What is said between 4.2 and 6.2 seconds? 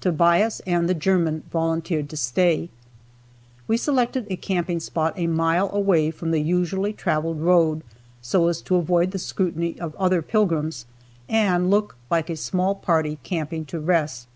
a camping spot a mile away